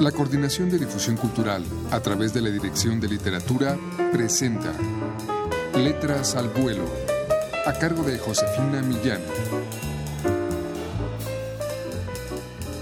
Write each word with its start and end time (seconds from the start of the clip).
La 0.00 0.12
Coordinación 0.12 0.68
de 0.68 0.78
Difusión 0.78 1.16
Cultural, 1.16 1.64
a 1.90 2.00
través 2.00 2.34
de 2.34 2.42
la 2.42 2.50
Dirección 2.50 3.00
de 3.00 3.08
Literatura, 3.08 3.78
presenta 4.12 4.70
Letras 5.74 6.36
al 6.36 6.50
Vuelo, 6.50 6.84
a 7.64 7.72
cargo 7.72 8.02
de 8.02 8.18
Josefina 8.18 8.82
Millán. 8.82 9.22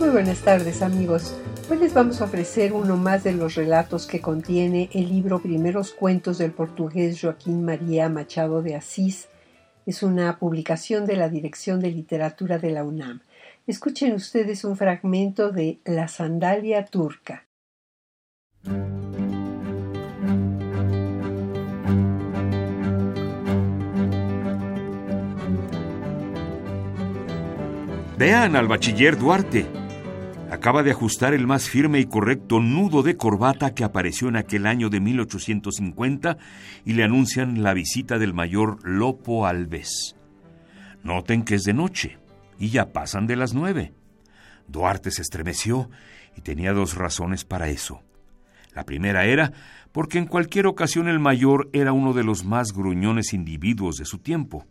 Muy 0.01 0.09
buenas 0.09 0.41
tardes 0.41 0.83
amigos. 0.83 1.37
Hoy 1.71 1.79
les 1.79 1.95
vamos 1.95 2.21
a 2.21 2.25
ofrecer 2.25 2.73
uno 2.73 2.97
más 2.97 3.23
de 3.23 3.33
los 3.33 3.55
relatos 3.55 4.09
que 4.09 4.21
contiene 4.21 4.91
el 4.93 5.09
libro 5.09 5.41
Primeros 5.41 5.93
Cuentos 5.93 6.39
del 6.39 6.51
portugués 6.51 7.21
Joaquín 7.21 7.65
María 7.65 8.09
Machado 8.09 8.61
de 8.61 8.75
Asís. 8.75 9.29
Es 9.87 10.03
una 10.03 10.39
publicación 10.39 11.05
de 11.05 11.17
la 11.17 11.29
Dirección 11.29 11.81
de 11.81 11.91
Literatura 11.91 12.59
de 12.59 12.71
la 12.71 12.85
UNAM. 12.85 13.21
Escuchen 13.67 14.15
ustedes 14.15 14.65
un 14.65 14.77
fragmento 14.77 15.51
de 15.51 15.79
La 15.85 16.09
sandalia 16.09 16.87
turca. 16.87 17.47
Vean 28.17 28.57
al 28.57 28.69
bachiller 28.69 29.19
Duarte. 29.19 29.84
Acaba 30.65 30.83
de 30.83 30.93
ajustar 30.93 31.35
el 31.35 31.47
más 31.47 31.69
firme 31.69 32.01
y 32.01 32.07
correcto 32.07 32.59
nudo 32.59 33.03
de 33.03 33.19
corbata 33.19 33.75
que 33.75 33.85
apareció 33.85 34.29
en 34.29 34.37
aquel 34.37 34.67
año 34.67 34.89
de 34.89 34.99
1850 34.99 36.39
y 36.87 36.95
le 36.95 37.05
anuncian 37.05 37.63
la 37.63 37.75
visita 37.75 38.19
del 38.19 38.33
mayor 38.33 38.79
Lopo 38.83 39.47
Alves. 39.47 40.17
Noten 41.03 41.45
que 41.45 41.57
es 41.57 41.65
de 41.65 41.75
noche 41.75 42.19
y 42.59 42.71
ya 42.71 42.95
pasan 42.95 43.27
de 43.27 43.37
las 43.37 43.53
nueve. 43.53 43.93
Duarte 44.67 45.11
se 45.11 45.21
estremeció 45.21 45.91
y 46.35 46.41
tenía 46.41 46.73
dos 46.73 46.95
razones 46.95 47.45
para 47.45 47.69
eso. 47.69 48.01
La 48.73 48.87
primera 48.87 49.27
era 49.27 49.53
porque 49.93 50.17
en 50.17 50.25
cualquier 50.25 50.67
ocasión 50.67 51.09
el 51.09 51.19
mayor 51.19 51.69
era 51.75 51.93
uno 51.93 52.15
de 52.15 52.25
los 52.25 52.47
más 52.47 52.73
gruñones 52.73 53.35
individuos 53.35 53.97
de 53.97 54.07
su 54.07 54.17
tiempo. 54.17 54.65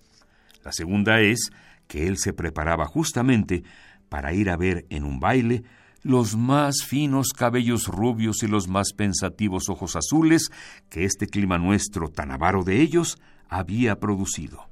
La 0.64 0.72
segunda 0.72 1.22
es 1.22 1.52
que 1.88 2.08
él 2.08 2.18
se 2.18 2.34
preparaba 2.34 2.88
justamente 2.88 3.64
para 4.10 4.34
ir 4.34 4.50
a 4.50 4.58
ver 4.58 4.88
en 4.90 5.04
un 5.04 5.20
baile 5.20 5.64
los 6.04 6.36
más 6.36 6.84
finos 6.86 7.30
cabellos 7.30 7.88
rubios 7.88 8.44
y 8.44 8.48
los 8.48 8.68
más 8.68 8.92
pensativos 8.94 9.70
ojos 9.70 9.96
azules 9.96 10.52
que 10.90 11.06
este 11.06 11.28
clima 11.28 11.58
nuestro 11.58 12.10
tan 12.10 12.32
avaro 12.32 12.64
de 12.64 12.82
ellos 12.82 13.18
había 13.48 14.00
producido. 14.00 14.70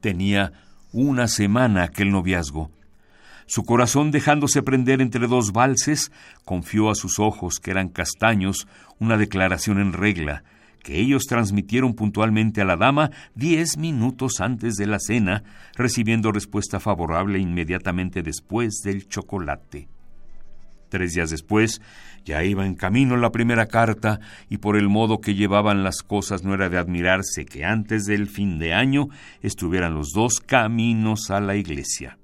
Tenía 0.00 0.52
una 0.92 1.28
semana 1.28 1.82
aquel 1.82 2.10
noviazgo. 2.10 2.70
Su 3.46 3.64
corazón, 3.64 4.12
dejándose 4.12 4.62
prender 4.62 5.00
entre 5.00 5.26
dos 5.26 5.52
valses, 5.52 6.12
confió 6.44 6.88
a 6.88 6.94
sus 6.94 7.18
ojos, 7.18 7.58
que 7.58 7.72
eran 7.72 7.88
castaños, 7.88 8.68
una 9.00 9.16
declaración 9.16 9.80
en 9.80 9.92
regla, 9.92 10.44
que 10.84 11.00
ellos 11.00 11.24
transmitieron 11.26 11.94
puntualmente 11.94 12.60
a 12.60 12.64
la 12.64 12.76
dama 12.76 13.10
diez 13.34 13.76
minutos 13.76 14.40
antes 14.40 14.76
de 14.76 14.86
la 14.86 15.00
cena, 15.00 15.42
recibiendo 15.74 16.30
respuesta 16.30 16.78
favorable 16.78 17.40
inmediatamente 17.40 18.22
después 18.22 18.82
del 18.84 19.08
chocolate. 19.08 19.88
Tres 20.90 21.14
días 21.14 21.30
después, 21.30 21.80
ya 22.24 22.42
iba 22.42 22.66
en 22.66 22.74
camino 22.74 23.16
la 23.16 23.30
primera 23.30 23.66
carta 23.66 24.18
y 24.48 24.58
por 24.58 24.76
el 24.76 24.88
modo 24.88 25.20
que 25.20 25.36
llevaban 25.36 25.84
las 25.84 26.02
cosas 26.02 26.42
no 26.42 26.52
era 26.52 26.68
de 26.68 26.78
admirarse 26.78 27.46
que 27.46 27.64
antes 27.64 28.06
del 28.06 28.26
fin 28.26 28.58
de 28.58 28.74
año 28.74 29.08
estuvieran 29.40 29.94
los 29.94 30.10
dos 30.12 30.40
caminos 30.40 31.30
a 31.30 31.40
la 31.40 31.54
iglesia. 31.54 32.18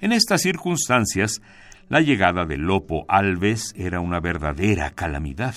En 0.00 0.12
estas 0.12 0.42
circunstancias, 0.42 1.42
la 1.88 2.00
llegada 2.00 2.44
de 2.44 2.58
Lopo 2.58 3.04
Alves 3.08 3.74
era 3.76 4.00
una 4.00 4.20
verdadera 4.20 4.90
calamidad. 4.90 5.56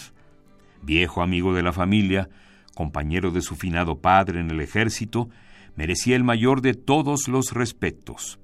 Viejo 0.82 1.22
amigo 1.22 1.54
de 1.54 1.62
la 1.62 1.72
familia, 1.72 2.30
compañero 2.74 3.30
de 3.30 3.42
su 3.42 3.56
finado 3.56 4.00
padre 4.00 4.40
en 4.40 4.50
el 4.50 4.60
ejército, 4.62 5.30
merecía 5.76 6.16
el 6.16 6.24
mayor 6.24 6.62
de 6.62 6.74
todos 6.74 7.28
los 7.28 7.52
respetos. 7.52 8.40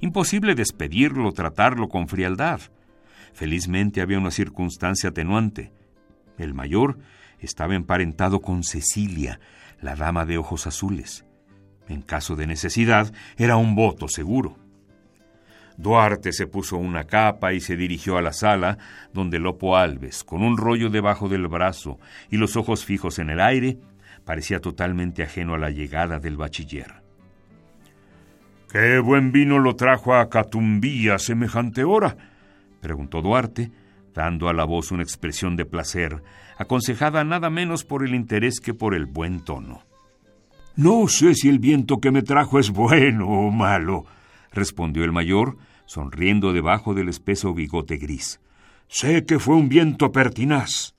Imposible 0.00 0.54
despedirlo, 0.54 1.32
tratarlo 1.32 1.88
con 1.88 2.06
frialdad. 2.06 2.60
Felizmente 3.32 4.00
había 4.00 4.18
una 4.18 4.30
circunstancia 4.30 5.10
atenuante. 5.10 5.72
El 6.38 6.54
mayor 6.54 6.98
estaba 7.40 7.74
emparentado 7.74 8.40
con 8.40 8.62
Cecilia, 8.62 9.40
la 9.80 9.96
dama 9.96 10.24
de 10.24 10.38
ojos 10.38 10.66
azules. 10.66 11.24
En 11.88 12.02
caso 12.02 12.36
de 12.36 12.46
necesidad, 12.46 13.12
era 13.36 13.56
un 13.56 13.74
voto 13.74 14.08
seguro. 14.08 14.56
Duarte 15.76 16.32
se 16.32 16.46
puso 16.46 16.76
una 16.76 17.04
capa 17.04 17.52
y 17.52 17.60
se 17.60 17.76
dirigió 17.76 18.18
a 18.18 18.22
la 18.22 18.32
sala, 18.32 18.78
donde 19.12 19.38
Lopo 19.38 19.76
Alves, 19.76 20.24
con 20.24 20.42
un 20.42 20.56
rollo 20.56 20.90
debajo 20.90 21.28
del 21.28 21.46
brazo 21.46 21.98
y 22.30 22.36
los 22.36 22.56
ojos 22.56 22.84
fijos 22.84 23.18
en 23.18 23.30
el 23.30 23.40
aire, 23.40 23.78
parecía 24.24 24.60
totalmente 24.60 25.22
ajeno 25.22 25.54
a 25.54 25.58
la 25.58 25.70
llegada 25.70 26.18
del 26.18 26.36
bachiller. 26.36 27.07
¿Qué 28.70 28.98
buen 28.98 29.32
vino 29.32 29.58
lo 29.58 29.76
trajo 29.76 30.14
a 30.14 30.28
Catumbí 30.28 31.08
a 31.08 31.18
semejante 31.18 31.84
hora? 31.84 32.16
preguntó 32.80 33.22
Duarte, 33.22 33.70
dando 34.14 34.50
a 34.50 34.52
la 34.52 34.64
voz 34.64 34.92
una 34.92 35.02
expresión 35.02 35.56
de 35.56 35.64
placer, 35.64 36.22
aconsejada 36.58 37.24
nada 37.24 37.48
menos 37.48 37.84
por 37.84 38.04
el 38.04 38.14
interés 38.14 38.60
que 38.60 38.74
por 38.74 38.94
el 38.94 39.06
buen 39.06 39.40
tono. 39.40 39.84
No 40.76 41.08
sé 41.08 41.34
si 41.34 41.48
el 41.48 41.58
viento 41.58 41.98
que 41.98 42.10
me 42.10 42.20
trajo 42.20 42.58
es 42.58 42.70
bueno 42.70 43.26
o 43.26 43.50
malo, 43.50 44.04
respondió 44.52 45.02
el 45.02 45.12
mayor, 45.12 45.56
sonriendo 45.86 46.52
debajo 46.52 46.92
del 46.92 47.08
espeso 47.08 47.54
bigote 47.54 47.96
gris. 47.96 48.38
Sé 48.86 49.24
que 49.24 49.38
fue 49.38 49.54
un 49.54 49.70
viento 49.70 50.12
pertinaz. 50.12 50.94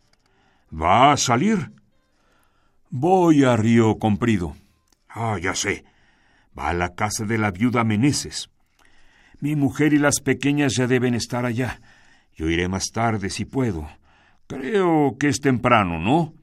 ¿Va 0.73 1.11
a 1.11 1.17
salir? 1.17 1.71
Voy 2.89 3.43
a 3.43 3.55
Río 3.55 3.99
Comprido. 3.99 4.55
Ah, 5.07 5.37
ya 5.39 5.53
sé. 5.53 5.85
Va 6.59 6.69
a 6.69 6.73
la 6.73 6.93
casa 6.93 7.23
de 7.23 7.37
la 7.37 7.51
viuda 7.51 7.85
Meneses. 7.85 8.49
Mi 9.39 9.55
mujer 9.55 9.93
y 9.93 9.97
las 9.97 10.19
pequeñas 10.19 10.75
ya 10.75 10.87
deben 10.87 11.13
estar 11.13 11.45
allá. 11.45 11.79
Yo 12.35 12.49
iré 12.49 12.67
más 12.67 12.91
tarde 12.91 13.29
si 13.29 13.45
puedo. 13.45 13.87
Creo 14.45 15.15
que 15.17 15.29
es 15.29 15.39
temprano, 15.39 15.99
¿no? 15.99 16.33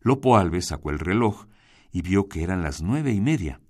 Lopo 0.00 0.36
Alves 0.36 0.66
sacó 0.66 0.90
el 0.90 1.00
reloj 1.00 1.46
y 1.90 2.02
vio 2.02 2.28
que 2.28 2.44
eran 2.44 2.62
las 2.62 2.80
nueve 2.80 3.12
y 3.12 3.20
media. 3.20 3.60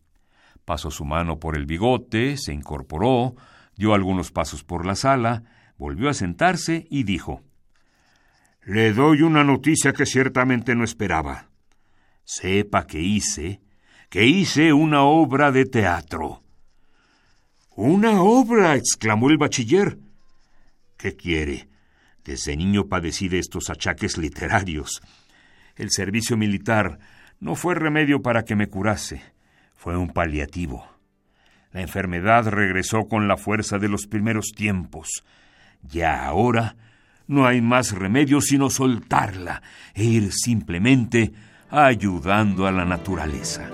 Pasó 0.67 0.91
su 0.91 1.07
mano 1.07 1.39
por 1.39 1.57
el 1.57 1.65
bigote, 1.65 2.37
se 2.37 2.53
incorporó, 2.53 3.35
dio 3.77 3.95
algunos 3.95 4.31
pasos 4.31 4.63
por 4.63 4.85
la 4.85 4.95
sala, 4.95 5.45
volvió 5.79 6.11
a 6.11 6.15
sentarse 6.15 6.87
y 6.91 7.05
dijo 7.05 7.43
Le 8.63 8.93
doy 8.93 9.23
una 9.23 9.43
noticia 9.43 9.95
que 9.95 10.05
ciertamente 10.05 10.75
no 10.75 10.85
esperaba. 10.85 11.49
Sepa 12.25 12.87
que 12.87 13.01
hice 13.01 13.63
que 14.09 14.27
hice 14.27 14.73
una 14.73 15.03
obra 15.03 15.53
de 15.53 15.67
teatro. 15.67 16.43
¿Una 17.71 18.23
obra? 18.23 18.75
exclamó 18.75 19.31
el 19.31 19.39
bachiller. 19.39 19.99
¿Qué 20.97 21.15
quiere? 21.15 21.69
Desde 22.25 22.57
niño 22.57 22.89
padecí 22.89 23.29
de 23.29 23.39
estos 23.39 23.71
achaques 23.71 24.19
literarios. 24.19 25.03
El 25.77 25.91
servicio 25.91 26.37
militar 26.37 26.99
no 27.39 27.55
fue 27.55 27.75
remedio 27.75 28.21
para 28.21 28.45
que 28.45 28.57
me 28.57 28.69
curase, 28.69 29.23
fue 29.75 29.97
un 29.97 30.09
paliativo. 30.09 30.89
La 31.71 31.83
enfermedad 31.83 32.49
regresó 32.49 33.07
con 33.09 33.29
la 33.29 33.37
fuerza 33.37 33.79
de 33.79 33.89
los 33.89 34.07
primeros 34.07 34.53
tiempos. 34.57 35.25
Ya 35.83 36.25
ahora 36.25 36.77
no 37.27 37.47
hay 37.47 37.61
más 37.61 37.93
remedio 37.93 38.41
sino 38.41 38.71
soltarla 38.71 39.63
e 39.95 40.05
ir 40.05 40.33
simplemente 40.33 41.33
ayudando 41.71 42.67
a 42.67 42.73
la 42.73 42.85
naturaleza. 42.85 43.69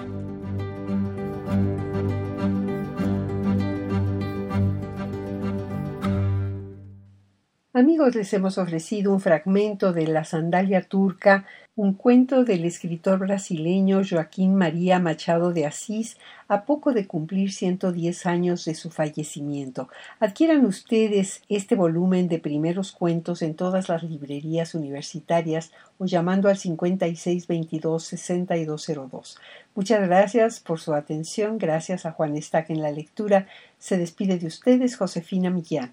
Amigos, 7.72 8.15
les 8.15 8.33
hemos 8.33 8.57
ofrecido 8.59 9.13
un 9.13 9.21
fragmento 9.21 9.92
de 9.92 10.07
La 10.07 10.24
sandalia 10.24 10.83
turca, 10.83 11.47
un 11.76 11.94
cuento 11.94 12.44
del 12.44 12.65
escritor 12.65 13.18
brasileño 13.18 14.03
Joaquín 14.09 14.54
María 14.54 15.00
Machado 15.00 15.53
de 15.53 15.66
Asís, 15.66 16.16
a 16.47 16.66
poco 16.66 16.92
de 16.92 17.09
cumplir 17.09 17.50
110 17.50 18.26
años 18.26 18.65
de 18.65 18.76
su 18.76 18.91
fallecimiento. 18.91 19.88
Adquieran 20.21 20.65
ustedes 20.66 21.42
este 21.48 21.74
volumen 21.74 22.28
de 22.28 22.38
primeros 22.38 22.92
cuentos 22.92 23.42
en 23.42 23.56
todas 23.56 23.88
las 23.88 24.04
librerías 24.04 24.76
universitarias 24.76 25.72
o 25.98 26.06
llamando 26.06 26.48
al 26.48 26.59
5622-6202. 26.59 29.36
Muchas 29.74 30.06
gracias 30.06 30.60
por 30.60 30.78
su 30.78 30.94
atención. 30.94 31.59
Gracias 31.59 32.06
a 32.06 32.12
Juan 32.12 32.36
Estac 32.36 32.70
en 32.70 32.82
la 32.82 32.92
lectura. 32.92 33.48
Se 33.78 33.98
despide 33.98 34.38
de 34.38 34.47
ustedes 34.47 34.97
Josefina 34.97 35.50
Millán. 35.50 35.92